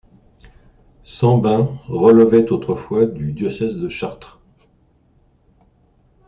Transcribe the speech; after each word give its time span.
Sambin 1.03 1.77
relevait 1.87 2.51
autrefois 2.51 3.05
du 3.05 3.33
diocèse 3.33 3.77
de 3.77 3.87
Chartres. 3.87 4.41